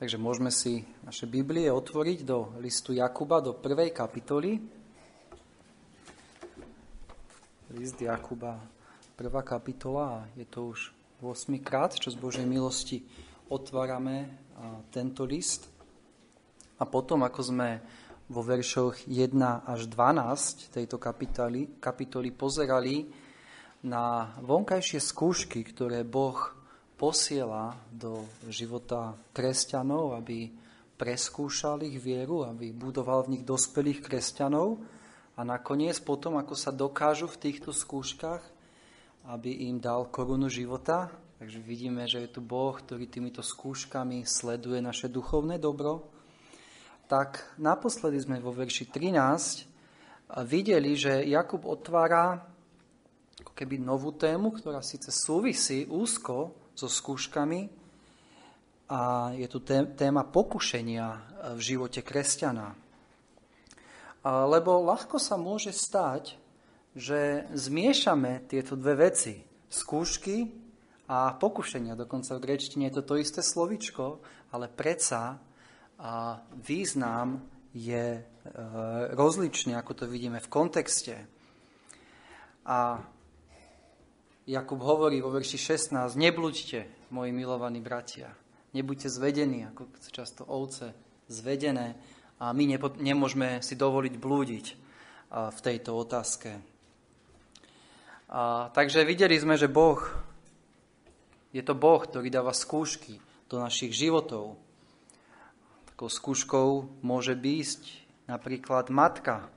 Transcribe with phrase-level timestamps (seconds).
[0.00, 4.56] Takže môžeme si naše Biblie otvoriť do listu Jakuba, do prvej kapitoly.
[7.76, 8.64] List Jakuba,
[9.12, 13.04] prvá kapitola, je to už 8 krát, čo z Božej milosti
[13.52, 14.40] otvárame
[14.88, 15.68] tento list.
[16.80, 17.68] A potom, ako sme
[18.32, 19.36] vo veršoch 1
[19.68, 23.04] až 12 tejto kapitoly, kapitoly pozerali
[23.84, 26.56] na vonkajšie skúšky, ktoré Boh
[27.00, 30.52] posiela do života kresťanov, aby
[31.00, 34.76] preskúšal ich vieru, aby budoval v nich dospelých kresťanov
[35.32, 38.44] a nakoniec potom, ako sa dokážu v týchto skúškach,
[39.32, 41.08] aby im dal korunu života.
[41.40, 46.04] Takže vidíme, že je tu Boh, ktorý týmito skúškami sleduje naše duchovné dobro.
[47.08, 52.44] Tak naposledy sme vo verši 13 videli, že Jakub otvára
[53.40, 57.68] ako keby novú tému, ktorá síce súvisí úzko so skúškami
[58.88, 59.60] a je tu
[59.94, 61.06] téma pokušenia
[61.54, 62.72] v živote kresťana.
[64.24, 66.40] Lebo ľahko sa môže stať,
[66.96, 69.44] že zmiešame tieto dve veci.
[69.70, 70.50] Skúšky
[71.06, 71.94] a pokušenia.
[71.94, 74.18] Dokonca v grečtine je to to isté slovičko,
[74.50, 75.38] ale predsa
[76.58, 78.22] význam je e,
[79.14, 81.14] rozličný, ako to vidíme v kontexte.
[82.66, 82.98] A
[84.48, 88.32] Jakub hovorí vo verši 16, neblúďte, moji milovaní bratia,
[88.72, 90.96] nebuďte zvedení, ako často ovce
[91.28, 91.94] zvedené
[92.40, 94.66] a my nepo, nemôžeme si dovoliť blúdiť
[95.30, 96.56] v tejto otázke.
[98.32, 100.00] A, takže videli sme, že Boh,
[101.52, 104.56] je to Boh, ktorý dáva skúšky do našich životov.
[105.94, 106.68] Takou skúškou
[107.04, 107.80] môže byť
[108.30, 109.50] napríklad matka,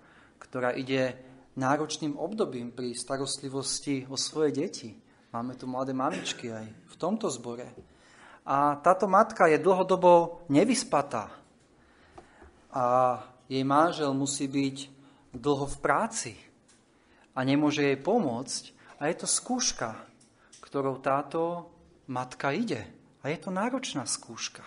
[0.44, 1.16] ktorá ide
[1.54, 4.90] náročným obdobím pri starostlivosti o svoje deti.
[5.34, 7.70] Máme tu mladé mamičky aj v tomto zbore.
[8.46, 11.32] A táto matka je dlhodobo nevyspatá.
[12.74, 12.84] A
[13.46, 14.78] jej manžel musí byť
[15.34, 16.34] dlho v práci
[17.34, 18.64] a nemôže jej pomôcť.
[19.02, 19.98] A je to skúška,
[20.62, 21.70] ktorou táto
[22.10, 22.86] matka ide.
[23.24, 24.66] A je to náročná skúška.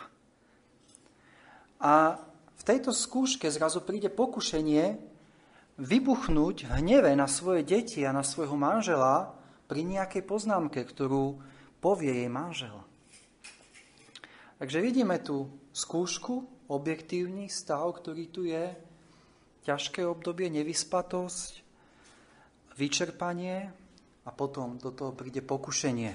[1.83, 2.17] A
[2.57, 5.16] v tejto skúške zrazu príde pokušenie,
[5.77, 9.37] vybuchnúť v hneve na svoje deti a na svojho manžela
[9.69, 11.41] pri nejakej poznámke, ktorú
[11.85, 12.77] povie jej manžel.
[14.57, 18.73] Takže vidíme tu skúšku, objektívny stav, ktorý tu je,
[19.69, 21.61] ťažké obdobie, nevyspatosť,
[22.81, 23.69] vyčerpanie
[24.25, 26.13] a potom do toho príde pokušenie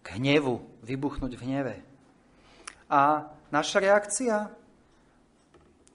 [0.00, 1.76] k hnevu, vybuchnúť v hneve.
[2.90, 4.50] A naša reakcia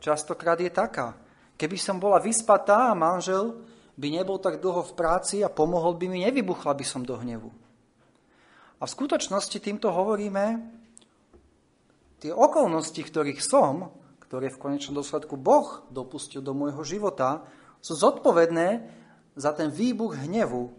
[0.03, 1.17] častokrát je taká,
[1.55, 3.55] Keby som bola vyspatá a manžel
[3.95, 7.47] by nebol tak dlho v práci a pomohol by mi, nevybuchla by som do hnevu.
[8.79, 10.59] A v skutočnosti týmto hovoríme,
[12.19, 17.47] tie okolnosti, ktorých som, ktoré v konečnom dôsledku Boh dopustil do môjho života,
[17.79, 18.83] sú zodpovedné
[19.39, 20.71] za ten výbuch hnevu e,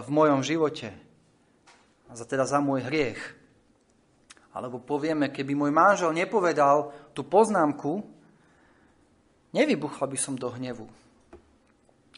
[0.00, 0.90] v mojom živote.
[2.10, 3.20] A za, teda za môj hriech.
[4.50, 8.02] Alebo povieme, keby môj manžel nepovedal tú poznámku,
[9.50, 10.86] Nevybuchla by som do hnevu.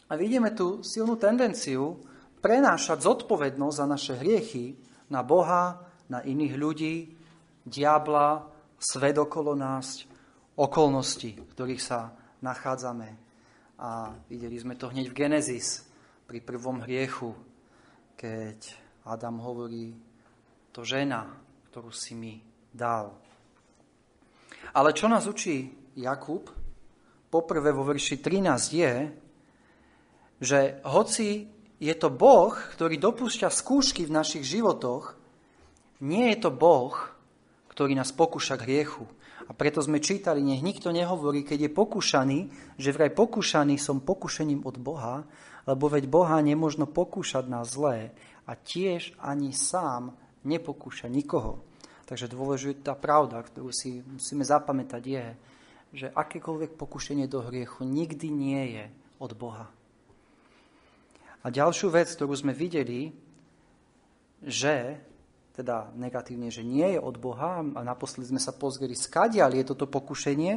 [0.09, 1.97] A vidíme tu silnú tendenciu
[2.43, 4.77] prenášať zodpovednosť za naše hriechy
[5.09, 6.95] na Boha, na iných ľudí,
[7.65, 8.45] diabla,
[8.77, 10.05] svet okolo nás,
[10.59, 12.13] okolnosti, v ktorých sa
[12.43, 13.09] nachádzame.
[13.81, 15.87] A videli sme to hneď v Genesis,
[16.27, 17.35] pri prvom hriechu,
[18.15, 18.57] keď
[19.05, 19.93] Adam hovorí,
[20.71, 21.29] to žena,
[21.69, 22.41] ktorú si mi
[22.73, 23.13] dal.
[24.73, 26.62] Ale čo nás učí Jakub?
[27.33, 28.45] Poprvé vo verši 13
[28.77, 28.93] je,
[30.37, 31.49] že hoci
[31.81, 35.17] je to Boh, ktorý dopúšťa skúšky v našich životoch,
[36.05, 36.93] nie je to Boh,
[37.73, 39.09] ktorý nás pokúša k hriechu.
[39.49, 42.39] A preto sme čítali, nech nikto nehovorí, keď je pokúšaný,
[42.77, 45.25] že vraj pokúšaný som pokúšením od Boha,
[45.65, 48.13] lebo veď Boha nemožno pokúšať na zlé
[48.45, 50.15] a tiež ani sám
[50.47, 51.59] nepokúša nikoho.
[52.07, 55.25] Takže dôležitá pravda, ktorú si musíme zapamätať, je,
[55.93, 58.85] že akékoľvek pokušenie do hriechu nikdy nie je
[59.21, 59.69] od Boha.
[61.43, 63.13] A ďalšiu vec, ktorú sme videli,
[64.41, 64.97] že,
[65.53, 69.85] teda negatívne, že nie je od Boha, a naposledy sme sa pozreli, skadiaľ je toto
[69.85, 70.53] pokušenie,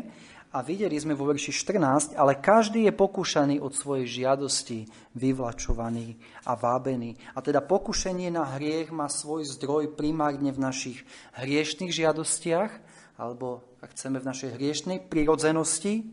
[0.57, 6.17] a videli sme vo verši 14, ale každý je pokúšaný od svojej žiadosti, vyvlačovaný
[6.47, 7.19] a vábený.
[7.35, 11.03] A teda pokušenie na hriech má svoj zdroj primárne v našich
[11.37, 12.73] hriešných žiadostiach,
[13.17, 16.05] alebo ak chceme v našej hriešnej prírodzenosti.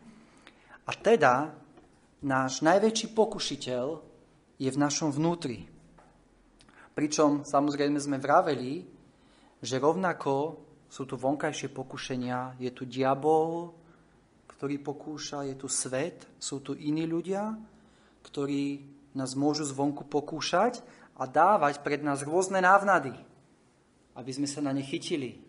[0.88, 1.52] A teda
[2.24, 3.86] náš najväčší pokušiteľ
[4.60, 5.68] je v našom vnútri.
[6.96, 8.88] Pričom samozrejme sme vraveli,
[9.60, 13.74] že rovnako sú tu vonkajšie pokušenia, je tu diabol,
[14.48, 17.52] ktorý pokúša, je tu svet, sú tu iní ľudia,
[18.24, 20.80] ktorí nás môžu zvonku pokúšať
[21.20, 23.12] a dávať pred nás rôzne návnady,
[24.16, 25.43] aby sme sa na ne chytili.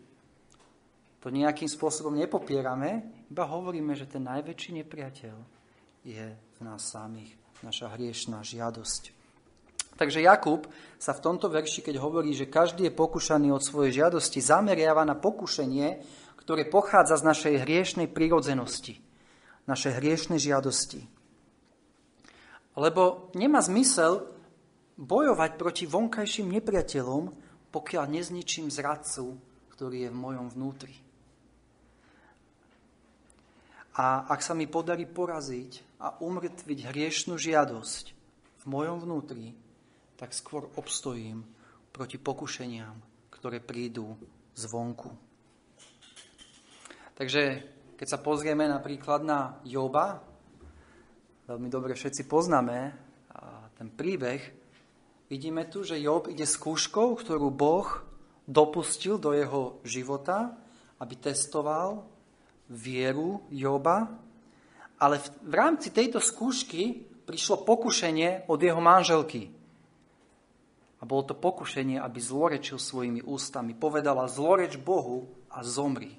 [1.24, 5.36] To nejakým spôsobom nepopierame, iba hovoríme, že ten najväčší nepriateľ
[6.04, 7.32] je v nás samých,
[7.64, 9.24] naša hriešná žiadosť.
[9.96, 10.68] Takže Jakub
[11.00, 15.16] sa v tomto verši, keď hovorí, že každý je pokúšaný od svojej žiadosti, zameriava na
[15.16, 16.04] pokušenie,
[16.44, 19.00] ktoré pochádza z našej hriešnej prírodzenosti,
[19.64, 21.08] našej hriešnej žiadosti.
[22.76, 24.28] Lebo nemá zmysel
[25.00, 27.32] bojovať proti vonkajším nepriateľom,
[27.72, 29.40] pokiaľ nezničím zradcu,
[29.72, 31.03] ktorý je v mojom vnútri.
[33.94, 38.04] A ak sa mi podarí poraziť a umrtviť hriešnú žiadosť
[38.62, 39.54] v mojom vnútri,
[40.18, 41.46] tak skôr obstojím
[41.94, 42.98] proti pokušeniam,
[43.30, 44.18] ktoré prídu
[44.58, 45.14] zvonku.
[47.14, 47.42] Takže
[47.94, 50.18] keď sa pozrieme napríklad na Joba,
[51.46, 52.78] veľmi dobre všetci poznáme
[53.78, 54.42] ten príbeh,
[55.30, 57.86] vidíme tu, že Job ide s kúškou, ktorú Boh
[58.46, 60.58] dopustil do jeho života,
[60.98, 62.06] aby testoval
[62.68, 64.08] vieru Joba,
[64.98, 69.50] ale v, v rámci tejto skúšky prišlo pokušenie od jeho manželky.
[71.00, 73.76] A bolo to pokušenie, aby zlorečil svojimi ústami.
[73.76, 76.16] Povedala, zloreč Bohu a zomri.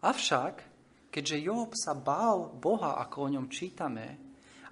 [0.00, 0.64] Avšak,
[1.12, 4.16] keďže Job sa bál Boha, ako o ňom čítame,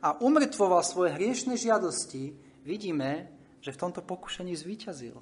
[0.04, 3.32] a umrtvoval svoje hriešne žiadosti, vidíme,
[3.64, 5.16] že v tomto pokušení zvíťazil.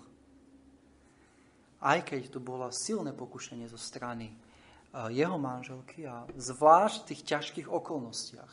[1.83, 4.35] Aj keď tu bolo silné pokušenie zo strany
[4.93, 8.53] jeho manželky a zvlášť v tých ťažkých okolnostiach,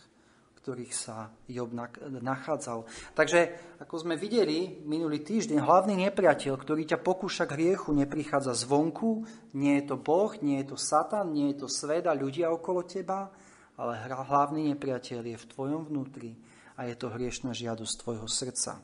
[0.55, 1.75] v ktorých sa Job
[2.23, 2.87] nachádzal.
[3.11, 3.39] Takže,
[3.83, 9.83] ako sme videli minulý týždeň, hlavný nepriateľ, ktorý ťa pokúša k hriechu, neprichádza zvonku, nie
[9.83, 13.31] je to Boh, nie je to Satan, nie je to svet a ľudia okolo teba,
[13.79, 16.35] ale hlavný nepriateľ je v tvojom vnútri
[16.79, 18.79] a je to hriešná žiadosť tvojho srdca.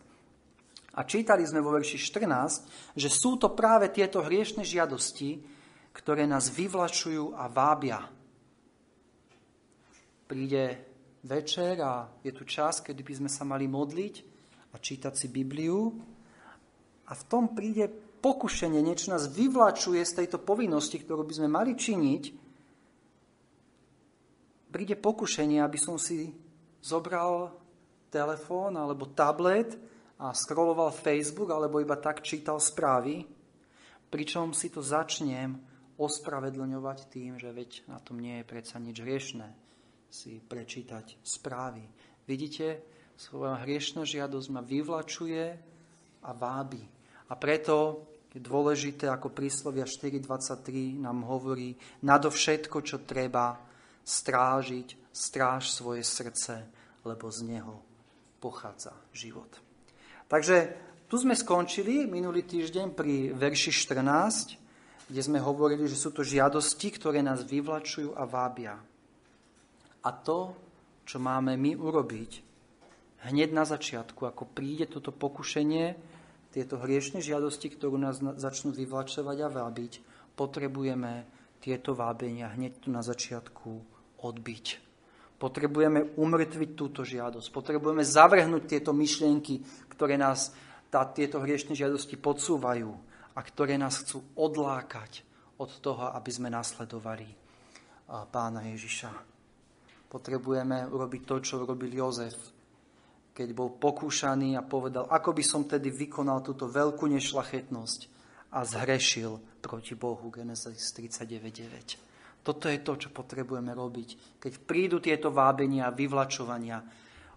[0.95, 5.54] A čítali sme vo verši 14, že sú to práve tieto hriešne žiadosti,
[5.95, 8.03] ktoré nás vyvlačujú a vábia.
[10.27, 10.63] Príde
[11.23, 14.15] večer a je tu čas, kedy by sme sa mali modliť
[14.73, 15.95] a čítať si Bibliu
[17.07, 17.87] a v tom príde
[18.19, 22.23] pokušenie, niečo nás vyvlačuje z tejto povinnosti, ktorú by sme mali činiť.
[24.73, 26.33] Príde pokušenie, aby som si
[26.83, 27.55] zobral
[28.11, 29.77] telefón alebo tablet
[30.19, 33.23] a scrolloval Facebook alebo iba tak čítal správy,
[34.09, 35.55] pričom si to začnem
[35.95, 39.47] ospravedlňovať tým, že veď na tom nie je predsa nič hriešné
[40.15, 41.83] si prečítať správy.
[42.23, 42.79] Vidíte,
[43.19, 45.43] svoja hriešná žiadosť ma vyvlačuje
[46.23, 46.83] a vábi.
[47.27, 53.59] A preto je dôležité, ako príslovia 4.23 nám hovorí, nadovšetko, čo treba,
[54.05, 56.67] strážiť, stráž svoje srdce,
[57.03, 57.81] lebo z neho
[58.39, 59.49] pochádza život.
[60.27, 60.75] Takže
[61.07, 64.64] tu sme skončili minulý týždeň pri verši 14
[65.05, 68.77] kde sme hovorili, že sú to žiadosti, ktoré nás vyvlačujú a vábia.
[70.05, 70.53] A to,
[71.05, 72.31] čo máme my urobiť,
[73.29, 76.15] hneď na začiatku, ako príde toto pokušenie,
[76.53, 79.93] tieto hriešne žiadosti, ktorú nás začnú vyvlačovať a vábiť,
[80.33, 81.27] potrebujeme
[81.59, 83.69] tieto vábenia hneď tu na začiatku
[84.21, 84.65] odbiť.
[85.35, 87.51] Potrebujeme umrtviť túto žiadosť.
[87.51, 90.55] Potrebujeme zavrhnúť tieto myšlienky, ktoré nás
[90.87, 95.27] tá, tieto hriešne žiadosti podsúvajú a ktoré nás chcú odlákať
[95.59, 97.27] od toho, aby sme nasledovali
[98.31, 99.11] pána Ježiša.
[100.07, 102.37] Potrebujeme urobiť to, čo urobil Jozef,
[103.35, 107.99] keď bol pokúšaný a povedal, ako by som tedy vykonal túto veľkú nešlachetnosť
[108.55, 110.31] a zhrešil proti Bohu.
[110.31, 112.45] Genesis 39.9.
[112.45, 116.79] Toto je to, čo potrebujeme robiť, keď prídu tieto vábenia a vyvlačovania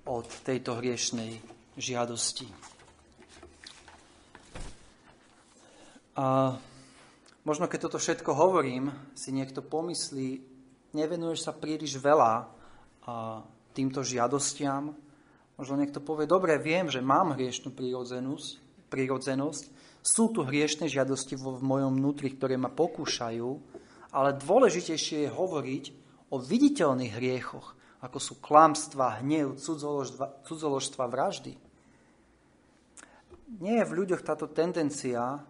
[0.07, 1.43] od tejto hriešnej
[1.75, 2.78] žiadosti.
[6.19, 6.59] A
[7.47, 10.43] možno keď toto všetko hovorím, si niekto pomyslí,
[10.91, 12.51] nevenuješ sa príliš veľa
[13.07, 14.99] a týmto žiadostiam.
[15.55, 18.59] Možno niekto povie, dobre, viem, že mám hriešnú prírodzenosť,
[18.91, 19.65] prírodzenosť
[20.03, 23.51] sú tu hriešne žiadosti vo, v mojom vnútri, ktoré ma pokúšajú,
[24.11, 25.85] ale dôležitejšie je hovoriť
[26.35, 31.55] o viditeľných hriechoch, ako sú klamstva, hnev, cudzoložstva, cudzoložstva vraždy.
[33.63, 35.43] Nie je v ľuďoch táto tendencia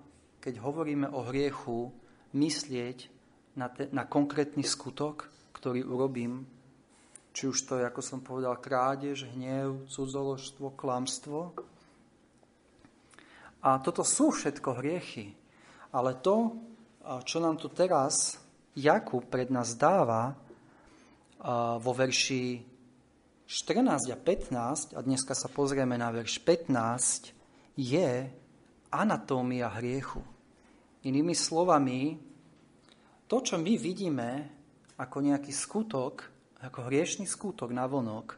[0.48, 1.92] keď hovoríme o hriechu,
[2.32, 3.12] myslieť
[3.60, 6.48] na, te, na konkrétny skutok, ktorý urobím,
[7.36, 11.52] či už to je, ako som povedal, krádež, hnev, cudzoložstvo, klamstvo.
[13.60, 15.36] A toto sú všetko hriechy.
[15.92, 16.56] Ale to,
[17.28, 18.40] čo nám tu teraz
[18.72, 20.32] Jakub pred nás dáva
[21.76, 22.64] vo verši
[23.44, 27.36] 14 a 15, a dneska sa pozrieme na verš 15,
[27.76, 28.32] je
[28.88, 30.37] anatómia hriechu.
[31.06, 32.18] Inými slovami,
[33.30, 34.28] to, čo my vidíme
[34.98, 36.26] ako nejaký skutok,
[36.58, 38.34] ako hriešný skutok na vonok,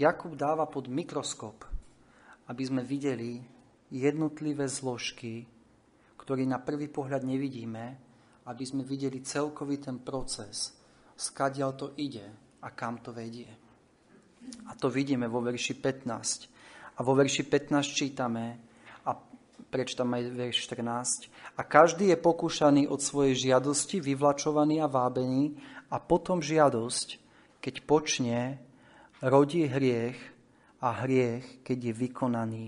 [0.00, 1.66] Jakub dáva pod mikroskop,
[2.48, 3.42] aby sme videli
[3.92, 5.44] jednotlivé zložky,
[6.16, 7.84] ktorý na prvý pohľad nevidíme,
[8.48, 10.72] aby sme videli celkový ten proces,
[11.18, 12.24] skadiaľ to ide
[12.64, 13.50] a kam to vedie.
[14.70, 16.96] A to vidíme vo verši 15.
[16.96, 18.69] A vo verši 15 čítame,
[19.70, 25.54] prečtam aj verš 14, a každý je pokúšaný od svojej žiadosti, vyvlačovaný a vábený,
[25.90, 27.18] a potom žiadosť,
[27.62, 28.58] keď počne,
[29.22, 30.18] rodí hriech
[30.82, 32.66] a hriech, keď je vykonaný,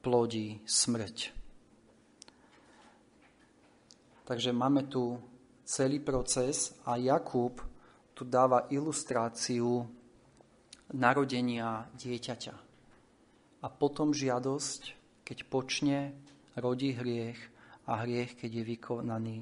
[0.00, 1.36] plodí smrť.
[4.24, 5.18] Takže máme tu
[5.66, 7.58] celý proces a Jakub
[8.14, 9.90] tu dáva ilustráciu
[10.94, 12.54] narodenia dieťaťa.
[13.60, 14.94] A potom žiadosť,
[15.26, 16.14] keď počne,
[16.56, 17.38] rodí hriech
[17.86, 19.36] a hriech, keď je vykonaný,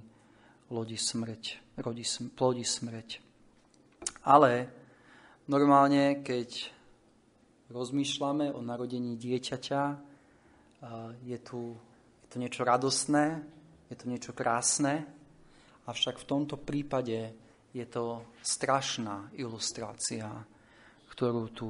[0.68, 2.04] lodi smrť, rodí,
[2.36, 3.08] plodí smrť.
[4.28, 4.68] Ale
[5.48, 6.72] normálne, keď
[7.72, 9.82] rozmýšľame o narodení dieťaťa,
[11.24, 11.76] je tu,
[12.24, 13.44] je tu niečo radostné,
[13.88, 15.08] je to niečo krásne,
[15.88, 17.32] avšak v tomto prípade
[17.72, 20.28] je to strašná ilustrácia,
[21.12, 21.68] ktorú tu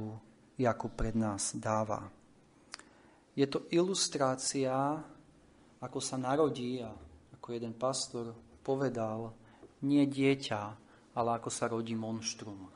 [0.59, 2.11] Jakub pred nás dáva.
[3.31, 4.99] Je to ilustrácia,
[5.79, 6.91] ako sa narodí, a
[7.39, 9.31] ako jeden pastor povedal,
[9.83, 10.61] nie dieťa,
[11.15, 12.67] ale ako sa rodí monštrum.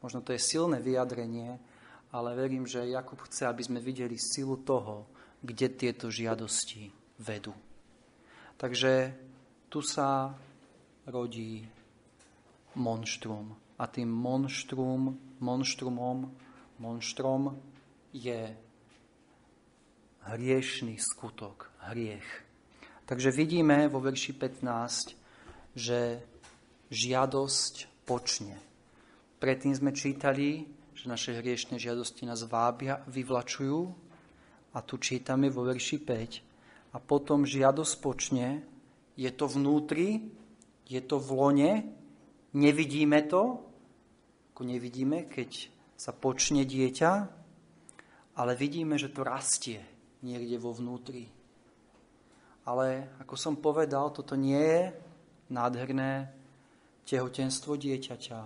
[0.00, 1.58] Možno to je silné vyjadrenie,
[2.12, 5.04] ale verím, že Jakub chce, aby sme videli silu toho,
[5.44, 7.52] kde tieto žiadosti vedú.
[8.58, 9.14] Takže
[9.68, 10.32] tu sa
[11.06, 11.62] rodí
[12.74, 13.54] monštrum.
[13.78, 16.26] A tým monštrum, monštrumom,
[16.82, 17.54] monštrom
[18.10, 18.50] je
[20.26, 22.28] hriešný skutok, hriech.
[23.08, 25.16] Takže vidíme vo verši 15,
[25.72, 26.20] že
[26.92, 28.56] žiadosť počne.
[29.38, 33.80] Predtým sme čítali, že naše hriešne žiadosti nás vábia, vyvlačujú
[34.74, 36.48] a tu čítame vo verši 5,
[36.92, 38.64] a potom žiadosť počne,
[39.14, 40.32] je to vnútri,
[40.88, 41.72] je to v lone,
[42.56, 43.60] nevidíme to,
[44.54, 47.12] ako nevidíme, keď sa počne dieťa,
[48.38, 49.82] ale vidíme, že to rastie
[50.26, 51.37] niekde vo vnútri.
[52.68, 54.92] Ale ako som povedal, toto nie je
[55.48, 56.28] nádherné
[57.08, 58.40] tehotenstvo dieťaťa,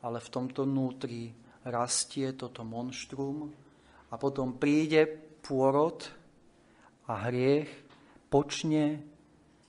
[0.00, 1.36] ale v tomto vnútri
[1.68, 3.52] rastie toto monštrum
[4.08, 5.04] a potom príde
[5.44, 6.08] pôrod
[7.04, 7.68] a hriech
[8.32, 9.04] počne,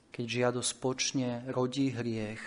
[0.08, 2.40] keď žiadosť počne, rodí hriech.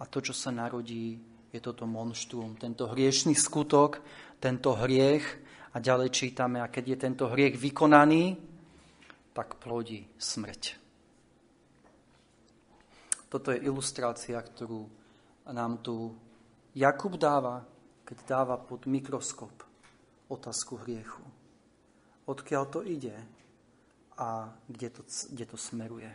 [0.00, 1.22] A to, čo sa narodí,
[1.54, 4.02] je toto monštrum, tento hriešný skutok,
[4.42, 5.22] tento hriech.
[5.70, 8.34] A ďalej čítame, a keď je tento hriech vykonaný,
[9.30, 10.79] tak plodí smrť.
[13.30, 14.90] Toto je ilustrácia, ktorú
[15.54, 16.12] nám tu
[16.74, 17.62] Jakub dáva,
[18.02, 19.54] keď dáva pod mikroskop
[20.26, 21.22] otázku hriechu.
[22.26, 23.14] Odkiaľ to ide?
[24.20, 26.12] a kde to, kde to smeruje.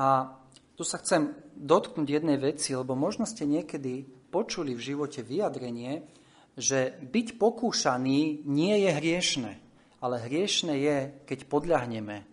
[0.00, 0.32] A
[0.72, 6.08] tu sa chcem dotknúť jednej veci, lebo možno ste niekedy počuli v živote vyjadrenie,
[6.56, 9.52] že byť pokúšaný nie je hriešne,
[10.00, 12.24] ale hriešne je, keď podľahneme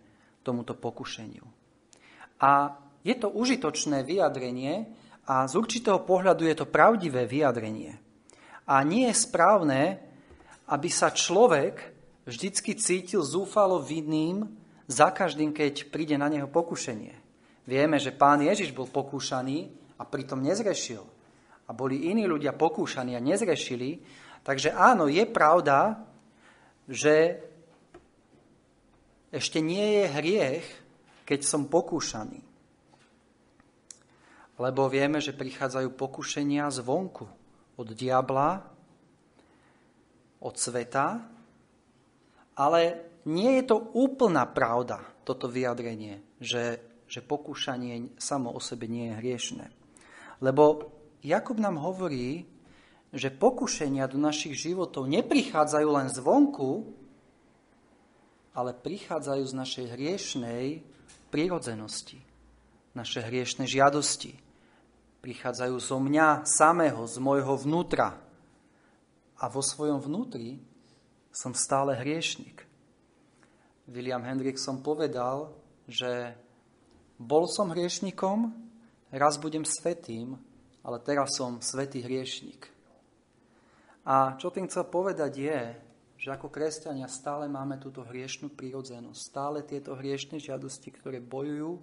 [0.46, 1.42] tomuto pokušeniu.
[2.38, 4.86] A je to užitočné vyjadrenie
[5.26, 7.98] a z určitého pohľadu je to pravdivé vyjadrenie.
[8.66, 9.98] A nie je správne,
[10.70, 11.94] aby sa človek
[12.26, 14.46] vždycky cítil zúfalo vinným
[14.86, 17.14] za každým, keď príde na neho pokušenie.
[17.66, 21.02] Vieme, že pán Ježiš bol pokúšaný a pritom nezrešil.
[21.66, 23.98] A boli iní ľudia pokúšaní a nezrešili.
[24.46, 26.06] Takže áno, je pravda,
[26.86, 27.42] že
[29.36, 30.66] ešte nie je hriech,
[31.28, 32.40] keď som pokúšaný.
[34.56, 37.28] Lebo vieme, že prichádzajú pokušenia zvonku,
[37.76, 38.64] od diabla,
[40.40, 41.28] od sveta,
[42.56, 42.80] ale
[43.28, 49.18] nie je to úplná pravda, toto vyjadrenie, že, že pokúšanie samo o sebe nie je
[49.20, 49.66] hriešne.
[50.40, 50.88] Lebo
[51.20, 52.48] Jakub nám hovorí,
[53.12, 56.96] že pokušenia do našich životov neprichádzajú len zvonku,
[58.56, 60.80] ale prichádzajú z našej hriešnej
[61.28, 62.16] prírodzenosti,
[62.96, 64.32] naše hriešne žiadosti.
[65.20, 68.16] Prichádzajú zo mňa samého, z môjho vnútra.
[69.36, 70.56] A vo svojom vnútri
[71.28, 72.64] som stále hriešnik.
[73.84, 75.52] William Hendrickson povedal,
[75.84, 76.32] že
[77.20, 78.56] bol som hriešnikom,
[79.12, 80.40] raz budem svetým,
[80.80, 82.72] ale teraz som svetý hriešnik.
[84.08, 85.60] A čo tým chcel povedať je,
[86.26, 91.78] že ako kresťania stále máme túto hriešnú prírodzenosť, stále tieto hriešne žiadosti, ktoré bojujú,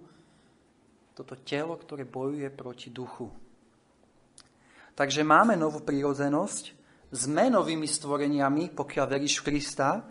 [1.16, 3.32] toto telo, ktoré bojuje proti duchu.
[4.92, 6.76] Takže máme novú prírodzenosť,
[7.08, 10.04] sme novými stvoreniami, pokiaľ veríš v Krista,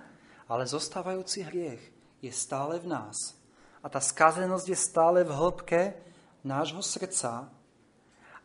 [0.50, 1.84] ale zostávajúci hriech
[2.26, 3.38] je stále v nás.
[3.86, 5.94] A tá skazenosť je stále v hĺbke
[6.42, 7.54] nášho srdca.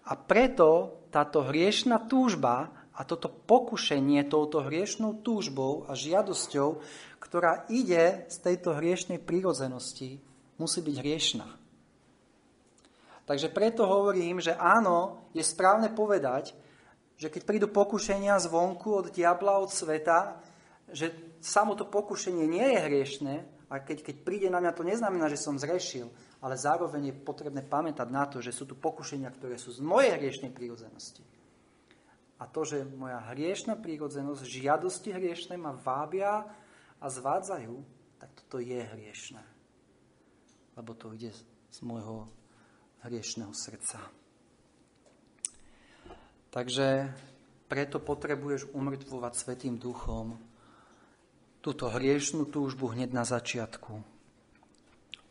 [0.04, 6.82] A preto táto hriešná túžba a toto pokušenie touto hriešnou túžbou a žiadosťou,
[7.22, 10.18] ktorá ide z tejto hriešnej prírodzenosti,
[10.58, 11.46] musí byť hriešná.
[13.22, 16.58] Takže preto hovorím, že áno, je správne povedať,
[17.14, 20.42] že keď prídu pokušenia zvonku od diabla, od sveta,
[20.90, 23.34] že samo to pokušenie nie je hriešne,
[23.68, 26.08] a keď, keď príde na mňa, to neznamená, že som zrešil,
[26.40, 30.16] ale zároveň je potrebné pamätať na to, že sú tu pokušenia, ktoré sú z mojej
[30.16, 31.37] hriešnej prírodzenosti.
[32.38, 36.46] A to, že moja hriešna prírodzenosť, žiadosti hriešne ma vábia
[37.02, 37.74] a zvádzajú,
[38.22, 39.42] tak toto je hriešne.
[40.78, 41.34] Lebo to ide
[41.70, 42.30] z môjho
[43.02, 43.98] hriešného srdca.
[46.54, 47.10] Takže
[47.68, 50.38] preto potrebuješ umrtvovať Svetým duchom
[51.60, 54.00] túto hriešnú túžbu hneď na začiatku.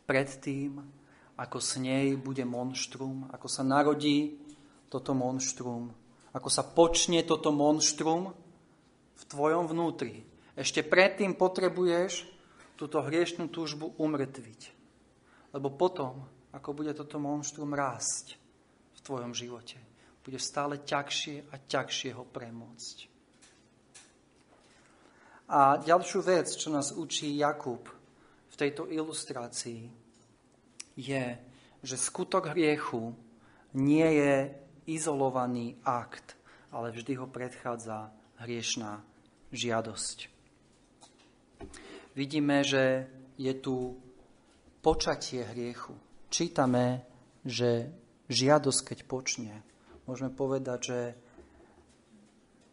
[0.04, 0.78] Predtým,
[1.34, 4.38] ako s nej bude monštrum, ako sa narodí
[4.88, 5.92] toto monštrum,
[6.32, 8.32] ako sa počne toto monštrum
[9.18, 10.24] v tvojom vnútri.
[10.58, 12.26] Ešte predtým potrebuješ
[12.78, 14.60] túto hriešnú túžbu umrtviť.
[15.54, 16.22] Lebo potom,
[16.54, 18.36] ako bude toto monštrum rásť
[18.94, 19.80] v tvojom živote,
[20.22, 22.96] bude stále ťažšie a ťažšie ho premôcť.
[25.48, 27.88] A ďalšiu vec, čo nás učí Jakub
[28.52, 29.88] v tejto ilustrácii,
[30.92, 31.24] je,
[31.80, 33.16] že skutok hriechu
[33.72, 34.52] nie je
[34.88, 36.34] izolovaný akt,
[36.72, 38.08] ale vždy ho predchádza
[38.40, 39.04] hriešná
[39.52, 40.32] žiadosť.
[42.16, 43.06] Vidíme, že
[43.38, 44.00] je tu
[44.82, 45.94] počatie hriechu
[46.28, 47.04] čítame,
[47.44, 47.88] že
[48.28, 49.54] žiadosť, keď počne,
[50.04, 51.02] môžeme povedať, že,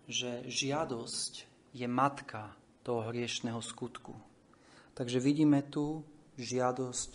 [0.07, 1.33] že žiadosť
[1.75, 4.13] je matka toho hriešného skutku.
[4.95, 6.03] Takže vidíme tu
[6.39, 7.11] žiadosť,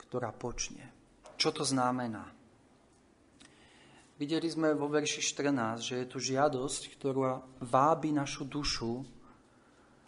[0.00, 0.88] ktorá počne.
[1.36, 2.28] Čo to znamená?
[4.20, 9.00] Videli sme vo verši 14, že je tu žiadosť, ktorá vábi našu dušu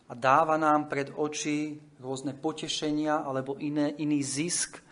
[0.05, 4.85] a dáva nám pred oči rôzne potešenia alebo iné, iný zisk,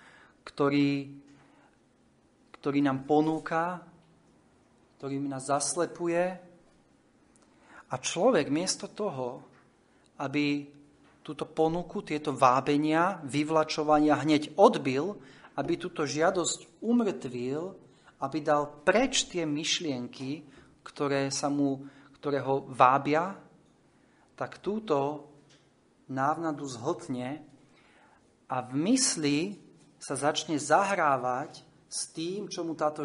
[0.48, 1.12] ktorý,
[2.56, 3.84] ktorý nám ponúka,
[4.96, 6.24] ktorý nás zaslepuje.
[7.92, 9.44] A človek miesto toho,
[10.24, 10.64] aby
[11.20, 15.20] túto ponuku, tieto vábenia, vyvlačovania hneď odbil,
[15.60, 17.81] aby túto žiadosť umrtvil,
[18.22, 20.46] aby dal preč tie myšlienky,
[20.86, 21.82] ktoré, sa mu,
[22.22, 23.34] ktoré ho vábia,
[24.38, 25.26] tak túto
[26.06, 27.42] návnadu zhltne
[28.46, 29.38] a v mysli
[29.98, 33.04] sa začne zahrávať s tým, čo mu táto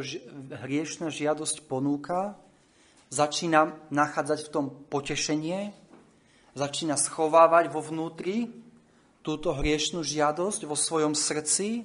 [0.53, 2.37] hriešna žiadosť ponúka,
[3.09, 5.71] začína nachádzať v tom potešenie,
[6.57, 8.49] začína schovávať vo vnútri
[9.21, 11.83] túto hriešnú žiadosť vo svojom srdci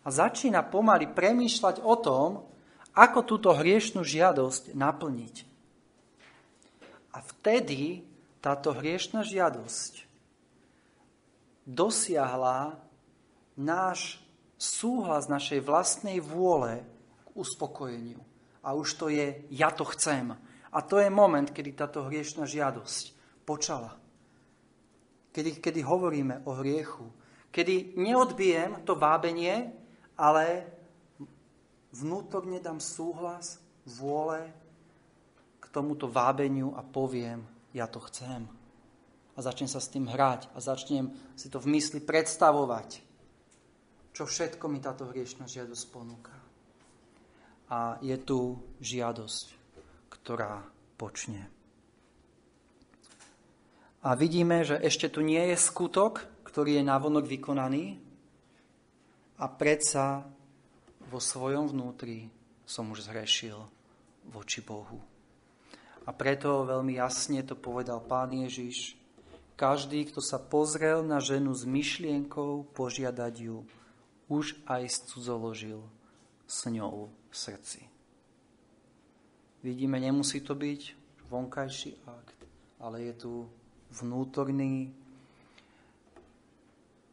[0.00, 2.28] a začína pomaly premýšľať o tom,
[2.94, 5.36] ako túto hriešnú žiadosť naplniť.
[7.10, 8.06] A vtedy
[8.38, 10.06] táto hriešná žiadosť
[11.66, 12.78] dosiahla
[13.58, 14.18] náš
[14.60, 16.82] súhlas našej vlastnej vôle
[17.24, 18.20] k uspokojeniu.
[18.60, 20.36] A už to je ja to chcem.
[20.70, 23.96] A to je moment, kedy táto hriešná žiadosť počala.
[25.30, 27.06] Kedy, kedy hovoríme o hriechu.
[27.50, 29.74] Kedy neodbijem to vábenie,
[30.14, 30.66] ale
[31.94, 34.50] vnútorne dám súhlas, vôle
[35.58, 37.42] k tomuto vábeniu a poviem,
[37.74, 38.46] ja to chcem.
[39.34, 43.10] A začnem sa s tým hrať a začnem si to v mysli predstavovať
[44.20, 46.34] čo všetko mi táto hriešná žiadosť ponúka.
[47.70, 49.46] A je tu žiadosť,
[50.10, 50.66] ktorá
[50.98, 51.46] počne.
[54.02, 57.96] A vidíme, že ešte tu nie je skutok, ktorý je navonok vykonaný
[59.38, 60.26] a predsa
[61.10, 62.30] vo svojom vnútri
[62.62, 63.58] som už zhrešil
[64.30, 65.02] voči Bohu.
[66.06, 68.94] A preto veľmi jasne to povedal pán Ježiš.
[69.58, 73.66] Každý, kto sa pozrel na ženu s myšlienkou požiadať ju,
[74.30, 75.82] už aj cudzoložil
[76.46, 77.84] s ňou v srdci.
[79.60, 80.80] Vidíme, nemusí to byť
[81.28, 82.38] vonkajší akt,
[82.80, 83.32] ale je tu
[84.00, 84.94] vnútorný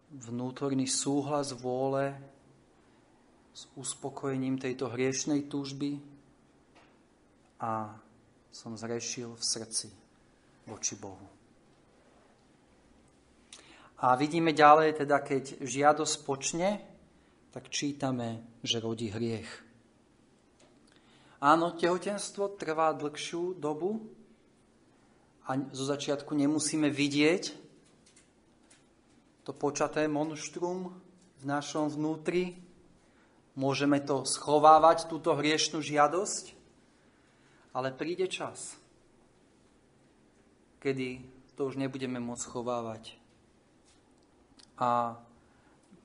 [0.08, 2.16] vnútorný súhlas vôle
[3.58, 5.98] s uspokojením tejto hriešnej túžby
[7.58, 7.90] a
[8.54, 9.90] som zrešil v srdci
[10.70, 11.26] voči Bohu.
[13.98, 16.86] A vidíme ďalej, teda keď žiadosť počne,
[17.50, 19.50] tak čítame, že rodí hriech.
[21.42, 24.06] Áno, tehotenstvo trvá dlhšiu dobu
[25.50, 27.58] a zo začiatku nemusíme vidieť
[29.42, 30.94] to počaté monštrum
[31.42, 32.67] v našom vnútri.
[33.58, 36.54] Môžeme to schovávať, túto hriešnú žiadosť,
[37.74, 38.78] ale príde čas,
[40.78, 41.26] kedy
[41.58, 43.18] to už nebudeme môcť schovávať
[44.78, 45.18] a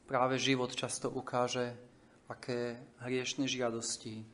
[0.09, 1.77] práve život často ukáže,
[2.33, 4.25] aké hriešne žiadosti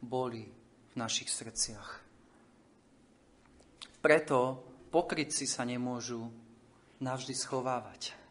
[0.00, 0.48] boli
[0.92, 2.00] v našich srdciach.
[4.00, 6.32] Preto pokrytci sa nemôžu
[6.98, 8.21] navždy schovávať.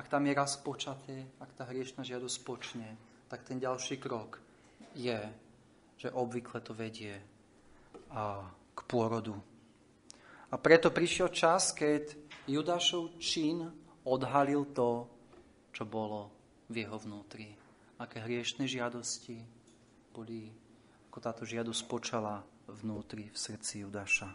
[0.00, 2.88] Ak tam je raz počaté, ak tá hriešna žiadosť počne,
[3.28, 4.40] tak ten ďalší krok
[4.96, 5.20] je,
[6.00, 7.20] že obvykle to vedie
[8.08, 9.36] a k pôrodu.
[10.48, 12.16] A preto prišiel čas, keď
[12.48, 13.68] Judášov čin
[14.08, 15.04] odhalil to,
[15.68, 16.32] čo bolo
[16.72, 17.52] v jeho vnútri.
[18.00, 19.36] Aké hriešne žiadosti
[20.16, 20.48] boli,
[21.12, 22.40] ako táto žiadosť počala
[22.72, 24.32] vnútri, v srdci Judáša.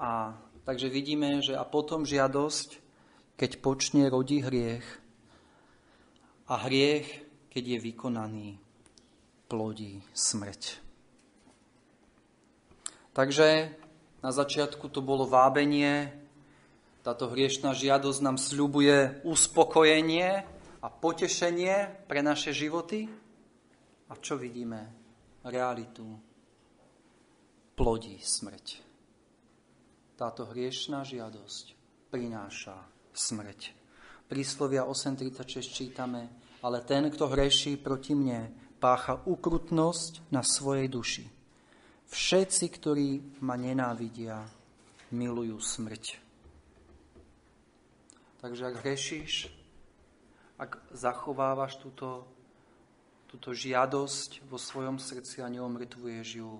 [0.00, 0.32] A
[0.64, 2.80] takže vidíme, že a potom žiadosť,
[3.36, 4.84] keď počne, rodí hriech.
[6.48, 7.08] A hriech,
[7.48, 8.48] keď je vykonaný,
[9.48, 10.80] plodí smrť.
[13.12, 13.76] Takže
[14.24, 16.22] na začiatku to bolo vábenie,
[17.02, 20.46] táto hriešná žiadosť nám sľubuje uspokojenie
[20.78, 23.10] a potešenie pre naše životy.
[24.06, 24.86] A čo vidíme?
[25.42, 26.06] Realitu.
[27.74, 28.66] Plodí smrť.
[30.14, 31.74] Táto hriešná žiadosť
[32.14, 33.76] prináša smrť.
[34.32, 36.32] Príslovia 8.36 čítame,
[36.64, 38.48] ale ten, kto hreší proti mne,
[38.80, 41.24] pácha ukrutnosť na svojej duši.
[42.08, 43.08] Všetci, ktorí
[43.44, 44.40] ma nenávidia,
[45.12, 46.04] milujú smrť.
[48.40, 49.52] Takže ak hrešíš,
[50.58, 52.26] ak zachovávaš túto,
[53.28, 56.58] túto žiadosť vo svojom srdci a neomrtvuješ ju,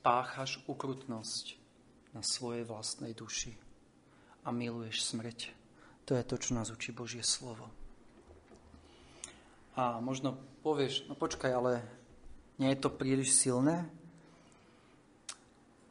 [0.00, 1.54] páchaš ukrutnosť
[2.16, 3.67] na svojej vlastnej duši
[4.48, 5.52] a miluješ smrť.
[6.08, 7.68] To je to, čo nás učí Božie slovo.
[9.76, 11.84] A možno povieš, no počkaj, ale
[12.56, 13.84] nie je to príliš silné?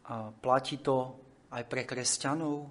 [0.09, 1.13] A platí to
[1.53, 2.65] aj pre kresťanov?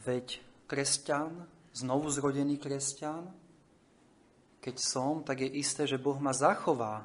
[0.00, 1.44] Veď kresťan,
[1.76, 3.28] znovu zrodený kresťan,
[4.64, 7.04] keď som, tak je isté, že Boh ma zachová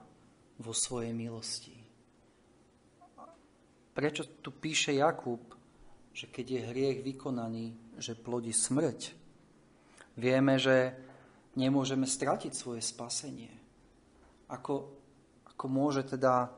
[0.55, 1.75] vo svojej milosti.
[3.93, 5.43] Prečo tu píše Jakub,
[6.13, 9.13] že keď je hriech vykonaný, že plodí smrť?
[10.17, 10.93] Vieme, že
[11.57, 13.49] nemôžeme stratiť svoje spasenie.
[14.49, 14.93] Ako,
[15.49, 16.53] ako môže teda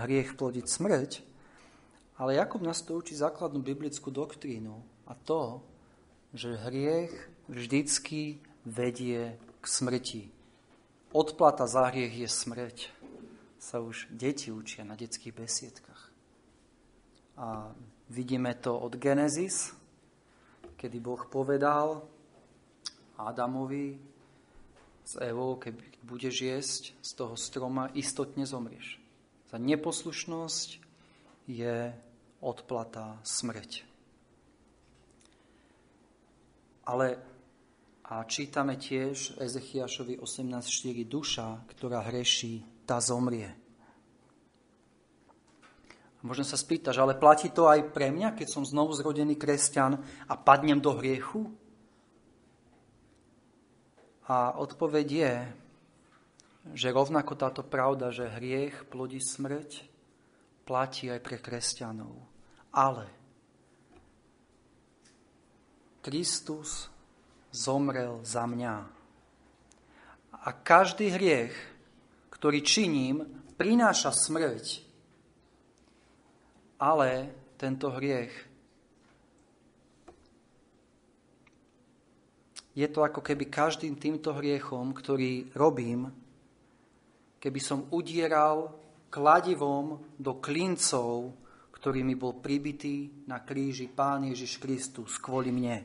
[0.00, 1.10] hriech plodiť smrť?
[2.20, 5.58] Ale Jakub nás to učí základnú biblickú doktrínu, a to,
[6.30, 7.10] že hriech
[7.50, 10.30] vždycky vedie k smrti.
[11.10, 12.76] Odplata za hriech je smrť.
[13.58, 16.14] Sa už deti učia na detských besiedkach.
[17.34, 17.74] A
[18.10, 19.72] vidíme to od Genesis,
[20.76, 22.02] kedy Boh povedal
[23.14, 23.94] Adamovi
[25.06, 28.98] s Evou, keď budeš jesť z toho stroma, istotne zomrieš.
[29.50, 30.68] Za neposlušnosť
[31.50, 31.94] je
[32.42, 33.86] odplata smrť.
[36.86, 37.06] Ale
[38.10, 43.59] a čítame tiež Ezechiašovi 18.4 duša, ktorá hreší, tá zomrie.
[46.20, 49.96] Možno sa spýtaš, ale platí to aj pre mňa, keď som znovu zrodený kresťan
[50.28, 51.48] a padnem do hriechu?
[54.28, 55.34] A odpoveď je,
[56.76, 59.80] že rovnako táto pravda, že hriech plodí smrť,
[60.68, 62.12] platí aj pre kresťanov.
[62.70, 63.08] Ale
[66.04, 66.92] Kristus
[67.48, 68.76] zomrel za mňa.
[70.40, 71.56] A každý hriech,
[72.32, 73.24] ktorý činím,
[73.56, 74.89] prináša smrť.
[76.80, 77.28] Ale
[77.60, 78.32] tento hriech
[82.72, 86.08] je to ako keby každým týmto hriechom, ktorý robím,
[87.36, 88.72] keby som udieral
[89.12, 91.36] kladivom do klincov
[91.80, 95.80] ktorými bol pribitý na kríži Pán Ježiš Kristus kvôli mne.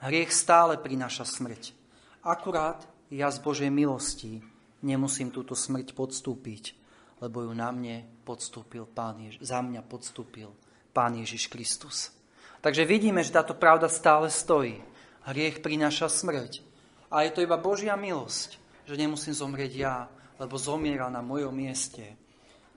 [0.00, 1.76] Hriech stále prináša smrť.
[2.24, 4.40] Akurát ja z Božej milosti
[4.80, 6.72] nemusím túto smrť podstúpiť,
[7.20, 10.52] lebo ju na mne podstúpil Pán Ježiš, za mňa podstúpil
[10.92, 12.12] Pán Ježiš Kristus.
[12.60, 14.84] Takže vidíme, že táto pravda stále stojí.
[15.24, 16.60] Hriech prináša smrť.
[17.08, 19.96] A je to iba Božia milosť, že nemusím zomrieť ja,
[20.36, 22.20] lebo zomiera na mojom mieste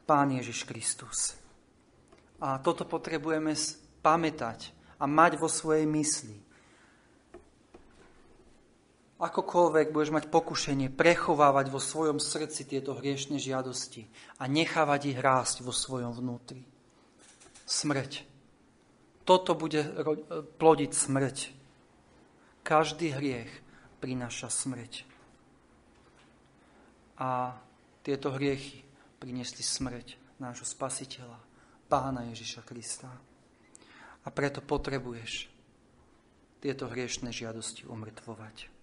[0.08, 1.36] Pán Ježiš Kristus.
[2.40, 3.52] A toto potrebujeme
[4.00, 6.40] pamätať a mať vo svojej mysli.
[9.22, 14.10] Akokoľvek budeš mať pokušenie prechovávať vo svojom srdci tieto hriešne žiadosti
[14.42, 16.66] a nechávať ich rásť vo svojom vnútri.
[17.70, 18.26] Smrť.
[19.22, 19.86] Toto bude
[20.58, 21.38] plodiť smrť.
[22.66, 23.54] Každý hriech
[24.02, 25.06] prináša smrť.
[27.22, 27.54] A
[28.02, 28.82] tieto hriechy
[29.22, 31.38] priniesli smrť nášho spasiteľa,
[31.86, 33.14] pána Ježiša Krista.
[34.26, 35.46] A preto potrebuješ
[36.58, 38.81] tieto hriešne žiadosti umrtvovať.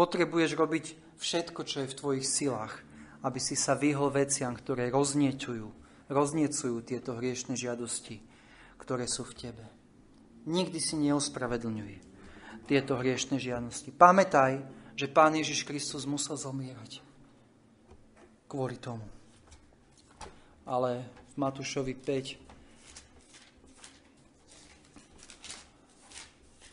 [0.00, 2.80] Potrebuješ robiť všetko, čo je v tvojich silách,
[3.20, 5.68] aby si sa vyhol veciam, ktoré rozniecujú,
[6.08, 8.24] rozniecujú tieto hriešne žiadosti,
[8.80, 9.68] ktoré sú v tebe.
[10.48, 12.00] Nikdy si neospravedlňuj
[12.64, 13.92] tieto hriešne žiadosti.
[13.92, 14.64] Pamätaj,
[14.96, 17.04] že Pán Ježiš Kristus musel zomierať
[18.48, 19.04] kvôli tomu.
[20.64, 21.04] Ale
[21.36, 22.40] v Matúšovi 5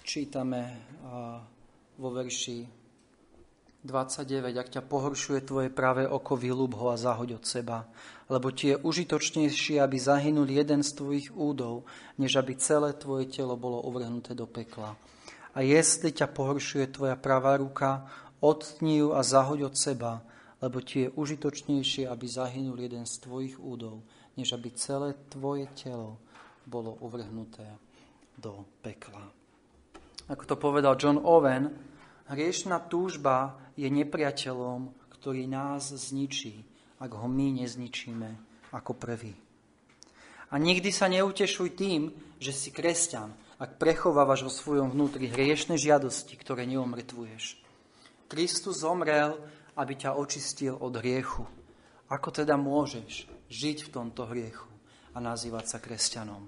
[0.08, 0.80] čítame
[2.00, 2.87] vo verši
[3.86, 4.58] 29.
[4.58, 7.86] Ak ťa pohoršuje tvoje pravé oko, vylúb ho a zahoď od seba.
[8.28, 11.86] Lebo ti je užitočnejšie, aby zahynul jeden z tvojich údov,
[12.18, 14.98] než aby celé tvoje telo bolo uvrhnuté do pekla.
[15.58, 18.06] A jestli ťa pohoršuje tvoja pravá ruka,
[18.42, 20.22] odtni ju a zahoď od seba,
[20.62, 24.02] lebo ti je užitočnejšie, aby zahynul jeden z tvojich údov,
[24.38, 26.18] než aby celé tvoje telo
[26.66, 27.66] bolo uvrhnuté
[28.38, 29.34] do pekla.
[30.28, 31.72] Ako to povedal John Owen,
[32.32, 36.64] hriešná túžba je nepriateľom, ktorý nás zničí,
[36.98, 38.30] ak ho my nezničíme
[38.74, 39.36] ako prvý.
[40.48, 46.38] A nikdy sa neutešuj tým, že si kresťan, ak prechovávaš vo svojom vnútri hriešne žiadosti,
[46.38, 47.60] ktoré neomrtvuješ.
[48.32, 49.36] Kristus zomrel,
[49.76, 51.44] aby ťa očistil od hriechu.
[52.08, 54.70] Ako teda môžeš žiť v tomto hriechu
[55.12, 56.48] a nazývať sa kresťanom?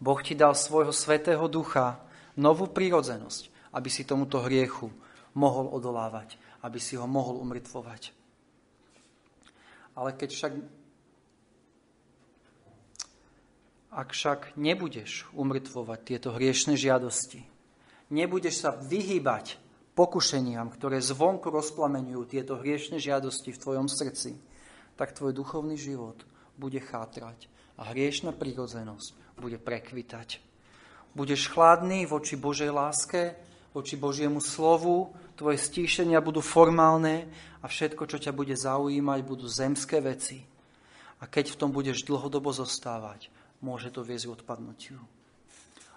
[0.00, 2.00] Boh ti dal svojho svetého ducha,
[2.38, 4.90] novú prírodzenosť, aby si tomuto hriechu
[5.34, 8.12] mohol odolávať, aby si ho mohol umrtvovať.
[9.94, 10.52] Ale keď však
[13.90, 17.42] ak však nebudeš umrtvovať tieto hriešne žiadosti,
[18.14, 19.58] nebudeš sa vyhýbať
[19.98, 24.38] pokušeniam, ktoré zvonku rozplamenujú tieto hriešne žiadosti v tvojom srdci,
[24.94, 26.22] tak tvoj duchovný život
[26.54, 27.50] bude chátrať
[27.82, 30.38] a hriešna prírodzenosť bude prekvitať.
[31.16, 33.34] Budeš chladný voči Božej láske,
[33.70, 37.30] voči Božiemu slovu, tvoje stíšenia budú formálne
[37.62, 40.42] a všetko, čo ťa bude zaujímať, budú zemské veci.
[41.22, 43.30] A keď v tom budeš dlhodobo zostávať,
[43.62, 44.98] môže to viesť k odpadnutiu.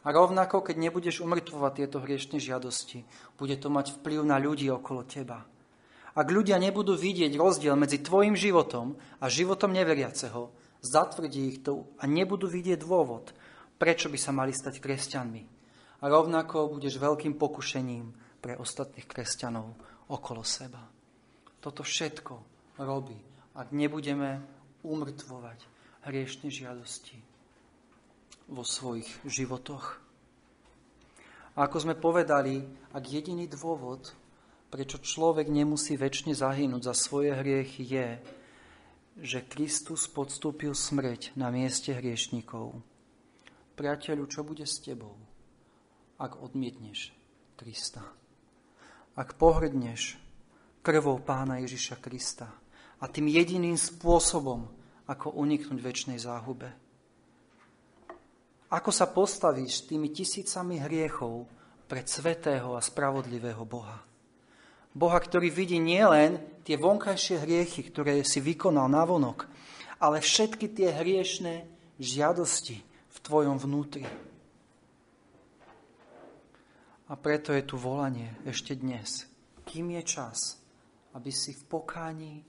[0.04, 3.08] A rovnako, keď nebudeš umrtvovať tieto hriešne žiadosti,
[3.40, 5.48] bude to mať vplyv na ľudí okolo teba.
[6.14, 10.52] Ak ľudia nebudú vidieť rozdiel medzi tvojim životom a životom neveriaceho,
[10.84, 13.32] zatvrdí ich to a nebudú vidieť dôvod,
[13.80, 15.53] prečo by sa mali stať kresťanmi
[16.04, 18.12] a rovnako budeš veľkým pokušením
[18.44, 19.72] pre ostatných kresťanov
[20.12, 20.84] okolo seba.
[21.64, 22.34] Toto všetko
[22.84, 23.16] robí,
[23.56, 24.44] ak nebudeme
[24.84, 25.64] umrtvovať
[26.04, 27.16] hriešne žiadosti
[28.52, 30.04] vo svojich životoch.
[31.56, 32.60] A ako sme povedali,
[32.92, 34.12] ak jediný dôvod,
[34.68, 38.10] prečo človek nemusí väčšine zahynúť za svoje hriechy, je,
[39.24, 42.76] že Kristus podstúpil smrť na mieste hriešnikov.
[43.80, 45.16] Priateľu, čo bude s tebou?
[46.18, 47.14] Ak odmietneš
[47.58, 48.02] Krista.
[49.14, 50.18] Ak pohrdneš
[50.84, 52.50] krvou pána Ježiša Krista
[53.00, 54.68] a tým jediným spôsobom,
[55.04, 56.72] ako uniknúť väčšnej záhube.
[58.72, 61.46] Ako sa postavíš tými tisícami hriechov
[61.86, 64.02] pred svetého a spravodlivého Boha.
[64.94, 69.46] Boha, ktorý vidí nielen tie vonkajšie hriechy, ktoré si vykonal na vonok,
[70.02, 71.66] ale všetky tie hriešné
[71.98, 72.82] žiadosti
[73.14, 74.06] v tvojom vnútri.
[77.14, 79.30] A preto je tu volanie ešte dnes.
[79.70, 80.58] Kým je čas,
[81.14, 82.42] aby si v pokání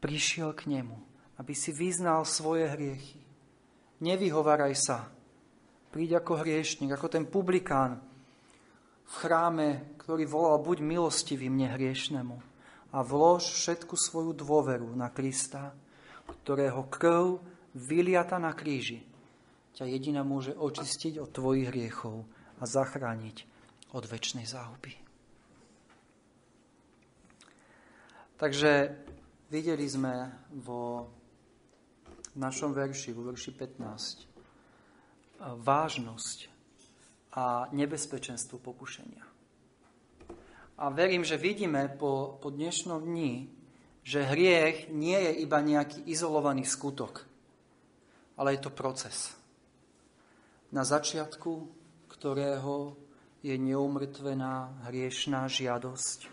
[0.00, 0.96] prišiel k nemu,
[1.36, 3.20] aby si vyznal svoje hriechy.
[4.00, 5.12] Nevyhovaraj sa.
[5.92, 8.00] Príď ako hriešnik, ako ten publikán
[9.04, 12.40] v chráme, ktorý volal buď milostivý mne hriešnemu
[12.96, 15.76] a vlož všetku svoju dôveru na Krista,
[16.24, 17.44] ktorého krv
[17.76, 19.04] vyliata na kríži
[19.76, 22.24] ťa jediná môže očistiť od tvojich hriechov
[22.56, 23.49] a zachrániť
[23.92, 24.94] od väčšnej záhuby.
[28.40, 28.96] Takže
[29.52, 30.32] videli sme
[30.64, 31.12] vo
[32.38, 36.38] našom verši, vo verši 15, vážnosť
[37.36, 39.24] a nebezpečenstvo pokušenia.
[40.80, 43.52] A verím, že vidíme po, po dnešnom dni,
[44.00, 47.28] že hriech nie je iba nejaký izolovaný skutok,
[48.40, 49.36] ale je to proces.
[50.72, 51.80] Na začiatku
[52.20, 52.92] ktorého
[53.40, 56.28] je neumrtvená hriešná žiadosť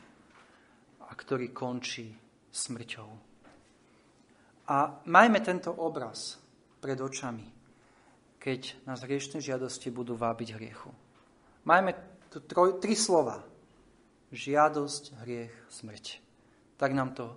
[1.08, 2.12] a ktorý končí
[2.52, 3.10] smrťou.
[4.68, 6.36] A majme tento obraz
[6.84, 7.48] pred očami,
[8.36, 10.92] keď nás hriešne žiadosti budú vábiť hriechu.
[11.64, 11.96] Majme
[12.28, 13.40] tu troj, tri slova.
[14.28, 16.20] Žiadosť, hriech, smrť.
[16.76, 17.32] Tak nám to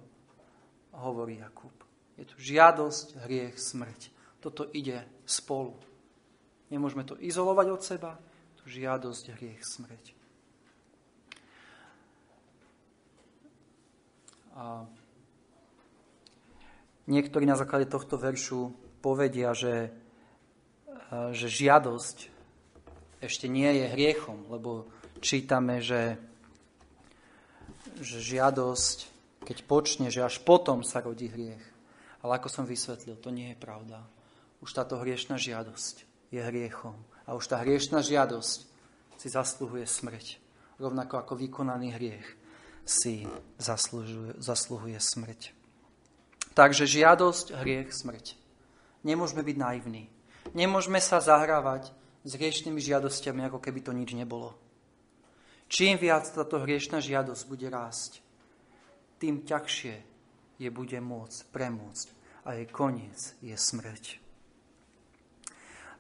[0.99, 1.71] hovorí Jakub.
[2.19, 4.11] Je tu žiadosť, hriech, smrť.
[4.43, 5.79] Toto ide spolu.
[6.75, 8.13] Nemôžeme to izolovať od seba,
[8.71, 10.05] žiadosť, hriech, smrť.
[14.55, 14.87] A
[17.11, 18.71] niektorí na základe tohto veršu
[19.03, 19.91] povedia, že,
[21.35, 22.31] že žiadosť
[23.21, 24.89] ešte nie je hriechom, lebo
[25.21, 26.17] čítame, že,
[28.01, 28.99] že žiadosť,
[29.45, 31.65] keď počne, že až potom sa rodí hriech.
[32.21, 34.05] Ale ako som vysvetlil, to nie je pravda.
[34.61, 36.97] Už táto hriešná žiadosť je hriechom.
[37.31, 38.67] A už tá hriešná žiadosť
[39.15, 40.43] si zasluhuje smrť.
[40.83, 42.27] Rovnako ako vykonaný hriech
[42.83, 43.23] si
[43.63, 45.55] zasluhuje, smrť.
[46.59, 48.35] Takže žiadosť, hriech, smrť.
[49.07, 50.11] Nemôžeme byť naivní.
[50.59, 51.95] Nemôžeme sa zahrávať
[52.27, 54.59] s hriešnými žiadosťami, ako keby to nič nebolo.
[55.71, 58.19] Čím viac táto hriešná žiadosť bude rásť,
[59.23, 59.95] tým ťažšie
[60.59, 62.07] je bude môcť premôcť
[62.43, 64.20] a jej koniec je smrť.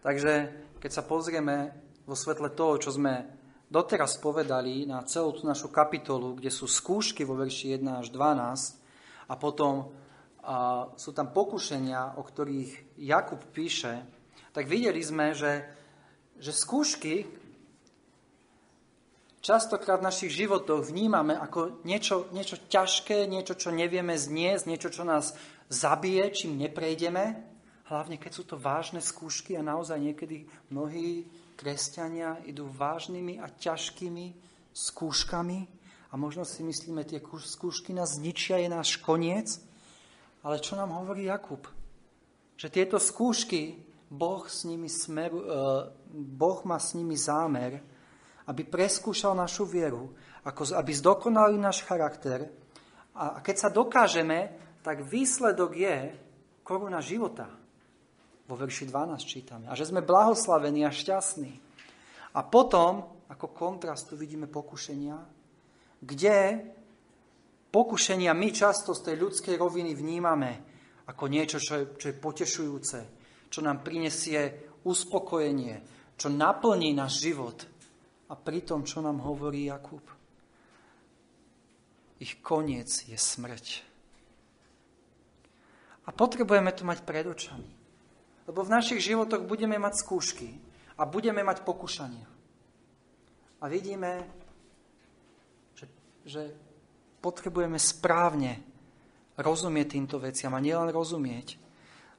[0.00, 0.32] Takže
[0.80, 1.76] keď sa pozrieme
[2.08, 3.28] vo svetle toho, čo sme
[3.70, 9.30] doteraz povedali na celú tú našu kapitolu, kde sú skúšky vo verši 1 až 12
[9.30, 9.92] a potom
[10.42, 14.02] a, sú tam pokušenia, o ktorých Jakub píše,
[14.50, 15.68] tak videli sme, že,
[16.40, 17.28] že skúšky
[19.44, 25.04] častokrát v našich životoch vnímame ako niečo, niečo ťažké, niečo, čo nevieme zniesť, niečo, čo
[25.06, 25.36] nás
[25.70, 27.49] zabije, čím neprejdeme.
[27.90, 31.26] Hlavne, keď sú to vážne skúšky a naozaj niekedy mnohí
[31.59, 34.31] kresťania idú vážnymi a ťažkými
[34.70, 35.59] skúškami
[36.11, 39.59] a možno si myslíme, tie skúšky nás zničia, je náš koniec.
[40.46, 41.66] Ale čo nám hovorí Jakub?
[42.55, 45.46] Že tieto skúšky, boh, s nimi smeru, e,
[46.14, 47.83] boh má s nimi zámer,
[48.46, 50.14] aby preskúšal našu vieru,
[50.46, 52.55] ako, aby zdokonali náš charakter.
[53.18, 55.94] A keď sa dokážeme, tak výsledok je
[56.62, 57.59] koruna života.
[58.50, 59.70] Vo verši 12 čítame.
[59.70, 61.54] A že sme blahoslavení a šťastní.
[62.34, 65.14] A potom, ako kontrast, tu vidíme pokušenia,
[66.02, 66.66] kde
[67.70, 70.66] pokušenia my často z tej ľudskej roviny vnímame
[71.06, 72.98] ako niečo, čo je, čo je potešujúce,
[73.46, 75.74] čo nám prinesie uspokojenie,
[76.18, 77.58] čo naplní náš život.
[78.30, 80.02] A pritom, čo nám hovorí Jakub?
[82.18, 83.66] Ich koniec je smrť.
[86.06, 87.79] A potrebujeme to mať pred očami.
[88.50, 90.50] Lebo v našich životoch budeme mať skúšky
[90.98, 92.26] a budeme mať pokušania.
[93.62, 94.26] A vidíme,
[95.78, 95.86] že,
[96.26, 96.42] že
[97.22, 98.58] potrebujeme správne
[99.38, 101.62] rozumieť týmto veciam a nielen rozumieť,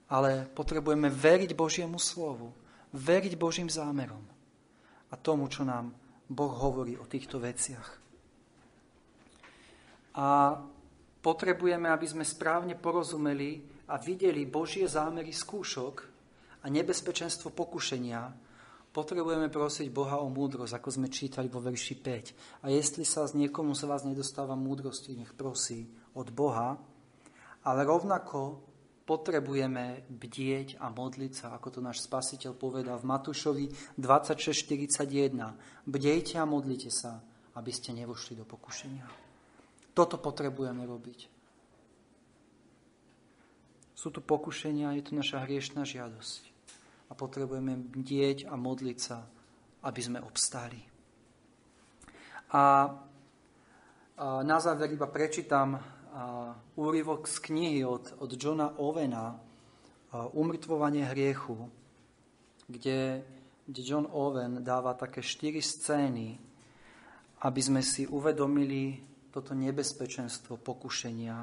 [0.08, 2.56] ale potrebujeme veriť Božiemu slovu,
[2.96, 4.24] veriť Božím zámerom
[5.12, 5.92] a tomu, čo nám
[6.32, 8.00] Boh hovorí o týchto veciach.
[10.16, 10.56] A
[11.20, 16.11] potrebujeme, aby sme správne porozumeli a videli Božie zámery skúšok
[16.62, 18.22] a nebezpečenstvo pokušenia,
[18.92, 22.68] potrebujeme prosiť Boha o múdrosť, ako sme čítali vo verši 5.
[22.68, 26.76] A jestli sa z niekomu z vás nedostáva múdrosti, nech prosí od Boha,
[27.64, 28.68] ale rovnako
[29.08, 33.66] potrebujeme bdieť a modliť sa, ako to náš spasiteľ povedal v Matúšovi
[33.98, 35.88] 26.41.
[35.88, 37.24] Bdejte a modlite sa,
[37.58, 39.08] aby ste nevošli do pokušenia.
[39.92, 41.20] Toto potrebujeme robiť.
[43.96, 46.51] Sú tu pokušenia, je tu naša hriešná žiadosť
[47.12, 49.28] a potrebujeme bdieť a modliť sa,
[49.84, 50.80] aby sme obstáli.
[52.56, 52.88] A,
[54.22, 55.76] na záver iba prečítam
[56.80, 59.40] úryvok z knihy od, od Johna Owena
[60.12, 61.72] Umrtvovanie hriechu,
[62.68, 63.24] kde,
[63.68, 66.36] kde John Owen dáva také štyri scény,
[67.42, 69.00] aby sme si uvedomili
[69.32, 71.38] toto nebezpečenstvo pokušenia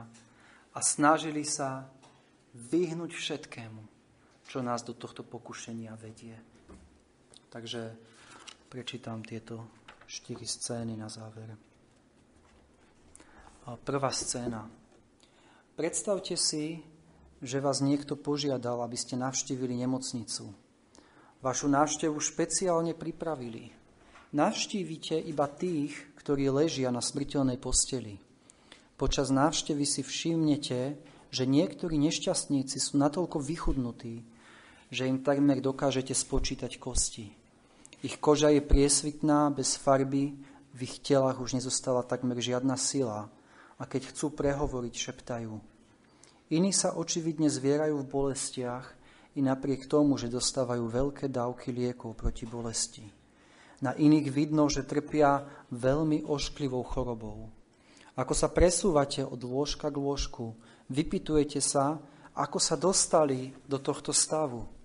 [0.76, 1.88] a snažili sa
[2.52, 3.97] vyhnúť všetkému,
[4.48, 6.32] čo nás do tohto pokušenia vedie.
[7.52, 7.92] Takže
[8.72, 9.68] prečítam tieto
[10.08, 11.52] štyri scény na záver.
[13.84, 14.64] Prvá scéna.
[15.76, 16.80] Predstavte si,
[17.44, 20.48] že vás niekto požiadal, aby ste navštívili nemocnicu.
[21.38, 23.70] vašu návštevu špeciálne pripravili.
[24.34, 28.18] Navštívite iba tých, ktorí ležia na smrteľnej posteli.
[28.98, 30.98] Počas návštevy si všimnete,
[31.30, 34.24] že niektorí nešťastníci sú natoľko vychudnutí,
[34.88, 37.32] že im takmer dokážete spočítať kosti.
[38.00, 40.38] Ich koža je priesvitná, bez farby,
[40.70, 43.26] v ich telách už nezostala takmer žiadna sila
[43.78, 45.54] a keď chcú prehovoriť, šeptajú.
[46.54, 48.86] Iní sa očividne zvierajú v bolestiach
[49.36, 53.04] i napriek tomu, že dostávajú veľké dávky liekov proti bolesti.
[53.78, 57.50] Na iných vidno, že trpia veľmi ošklivou chorobou.
[58.18, 60.58] Ako sa presúvate od lôžka k lôžku,
[60.90, 62.02] vypitujete sa,
[62.34, 64.77] ako sa dostali do tohto stavu.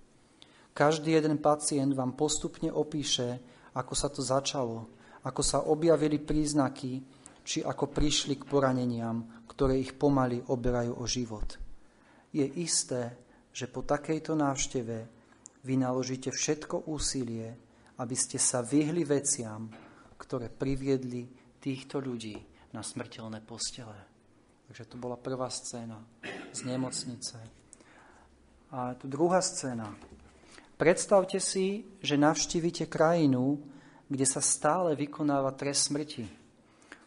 [0.74, 3.38] Každý jeden pacient vám postupne opíše,
[3.78, 4.90] ako sa to začalo,
[5.22, 6.98] ako sa objavili príznaky,
[7.46, 11.46] či ako prišli k poraneniam, ktoré ich pomaly oberajú o život.
[12.34, 13.14] Je isté,
[13.54, 14.96] že po takejto návšteve
[15.62, 17.54] vy naložíte všetko úsilie,
[18.02, 19.70] aby ste sa vyhli veciam,
[20.18, 21.30] ktoré priviedli
[21.62, 22.34] týchto ľudí
[22.74, 23.94] na smrteľné postele.
[24.66, 26.02] Takže to bola prvá scéna
[26.50, 27.36] z nemocnice.
[28.74, 29.94] A tu druhá scéna.
[30.74, 33.62] Predstavte si, že navštívite krajinu,
[34.10, 36.26] kde sa stále vykonáva trest smrti.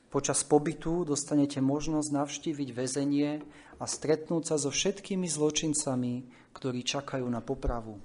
[0.07, 3.43] Počas pobytu dostanete možnosť navštíviť väzenie
[3.78, 7.99] a stretnúť sa so všetkými zločincami, ktorí čakajú na popravu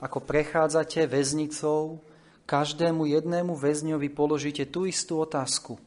[0.00, 2.00] ako prechádzate väznicou,
[2.44, 5.80] každému jednému väzňovi položíte tú istú otázku.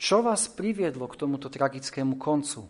[0.00, 2.68] Čo vás priviedlo k tomuto tragickému koncu?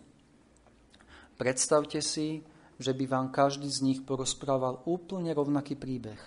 [1.35, 2.43] Predstavte si,
[2.81, 6.17] že by vám každý z nich porozprával úplne rovnaký príbeh.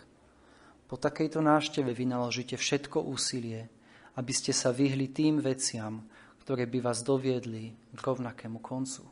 [0.86, 3.66] Po takejto návšteve vynaložíte všetko úsilie,
[4.14, 6.06] aby ste sa vyhli tým veciam,
[6.46, 9.02] ktoré by vás doviedli k rovnakému koncu.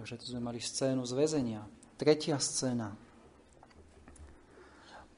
[0.00, 1.62] Takže tu sme mali scénu z väzenia.
[2.00, 2.96] Tretia scéna.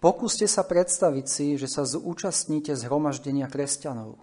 [0.02, 4.20] Pokúste sa predstaviť si, že sa zúčastníte zhromaždenia kresťanov.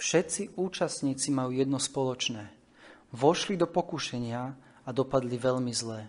[0.00, 2.48] Všetci účastníci majú jedno spoločné.
[3.12, 4.42] Vošli do pokušenia
[4.84, 6.08] a dopadli veľmi zlé.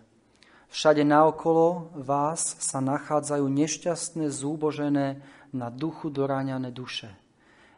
[0.69, 5.21] Všade naokolo vás sa nachádzajú nešťastné, zúbožené,
[5.55, 7.07] na duchu doráňané duše.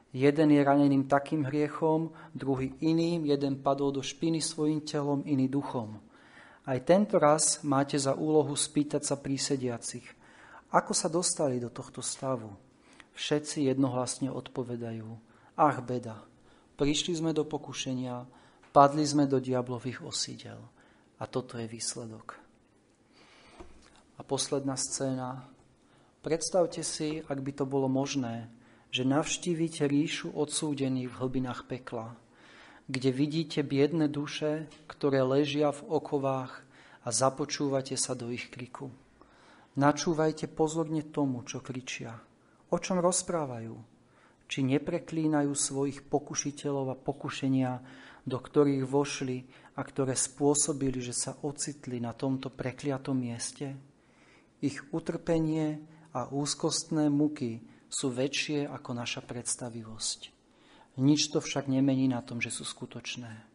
[0.09, 6.01] Jeden je raneným takým hriechom, druhý iným, jeden padol do špiny svojim telom, iný duchom.
[6.65, 10.03] Aj tento raz máte za úlohu spýtať sa prísediacich.
[10.73, 12.49] Ako sa dostali do tohto stavu?
[13.13, 15.07] Všetci jednohlasne odpovedajú.
[15.55, 16.25] Ach, beda,
[16.75, 18.27] prišli sme do pokušenia,
[18.75, 20.59] padli sme do diablových osídel.
[21.17, 22.46] A toto je výsledok.
[24.17, 25.45] A posledná scéna.
[26.25, 28.49] Predstavte si, ak by to bolo možné,
[28.89, 32.17] že navštívite ríšu odsúdených v hlbinách pekla,
[32.87, 36.63] kde vidíte biedne duše, ktoré ležia v okovách
[37.03, 38.91] a započúvate sa do ich kriku.
[39.77, 42.17] Načúvajte pozorne tomu, čo kričia.
[42.73, 43.77] O čom rozprávajú?
[44.47, 47.71] Či nepreklínajú svojich pokušiteľov a pokušenia,
[48.25, 49.37] do ktorých vošli
[49.77, 53.86] a ktoré spôsobili, že sa ocitli na tomto prekliatom mieste?
[54.57, 55.77] Ich utrpenie
[56.17, 60.33] a úzkostné muky sú väčšie ako naša predstavivosť.
[60.97, 63.45] Nič to však nemení na tom, že sú skutočné.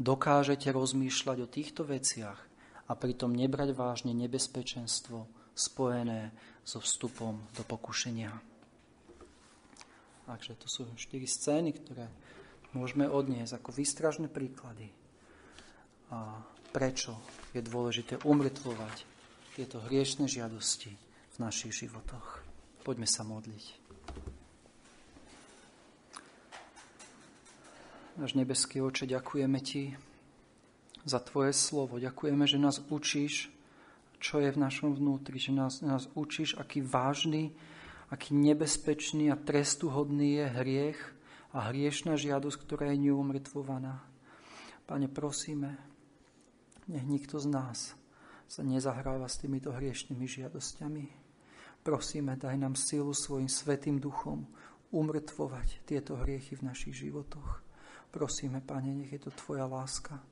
[0.00, 2.40] Dokážete rozmýšľať o týchto veciach
[2.88, 6.32] a pritom nebrať vážne nebezpečenstvo spojené
[6.64, 8.32] so vstupom do pokušenia.
[10.24, 12.08] Takže to sú štyri scény, ktoré
[12.72, 14.88] môžeme odniesť ako výstražné príklady.
[16.08, 16.40] A
[16.72, 17.20] prečo
[17.52, 19.13] je dôležité umrtvovať
[19.54, 20.90] tieto hriešne žiadosti
[21.30, 22.42] v našich životoch.
[22.82, 23.64] Poďme sa modliť.
[28.18, 29.94] Náš nebeský oče, ďakujeme Ti,
[31.06, 32.02] za Tvoje slovo.
[32.02, 33.46] Ďakujeme, že nás učíš,
[34.18, 37.54] čo je v našom vnútri, že nás, nás učíš, aký vážny,
[38.10, 41.00] aký nebezpečný a trestuhodný je hriech
[41.54, 44.02] a hriešná žiadosť, ktorá je neumrtvovaná.
[44.90, 45.78] Pane, prosíme,
[46.90, 47.78] nech nikto z nás
[48.48, 51.04] sa nezahráva s týmito hriešnými žiadosťami.
[51.84, 54.48] Prosíme, daj nám silu svojim svetým duchom
[54.94, 57.60] umrtvovať tieto hriechy v našich životoch.
[58.14, 60.22] Prosíme, Pane, nech je to Tvoja láska,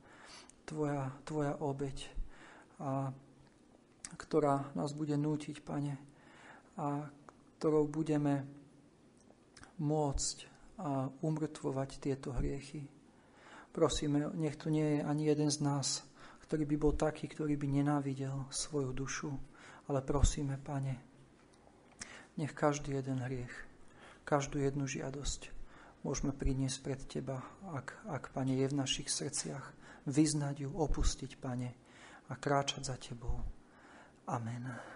[0.63, 2.07] tvoja, tvoja obeď,
[2.79, 3.11] a,
[4.15, 5.99] ktorá nás bude nútiť, Pane,
[6.79, 7.11] a
[7.59, 8.47] ktorou budeme
[9.77, 10.37] môcť
[10.79, 12.89] a umrtvovať tieto hriechy.
[13.69, 16.01] Prosíme, nech tu nie je ani jeden z nás,
[16.53, 19.33] ktorý by bol taký, ktorý by nenávidel svoju dušu,
[19.89, 21.01] ale prosíme, Pane,
[22.37, 23.49] nech každý jeden hriech,
[24.21, 25.49] každú jednu žiadosť
[26.05, 27.41] môžeme priniesť pred Teba,
[27.73, 29.73] ak, ak Pane, je v našich srdciach
[30.05, 31.73] vyznať ju, opustiť, Pane,
[32.29, 33.41] a kráčať za Tebou.
[34.29, 34.92] Amen.